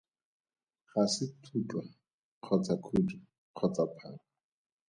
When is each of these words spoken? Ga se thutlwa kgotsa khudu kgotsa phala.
Ga 0.89 1.03
se 1.13 1.25
thutlwa 1.43 1.83
kgotsa 2.43 2.75
khudu 2.83 3.15
kgotsa 3.55 3.83
phala. 3.95 4.21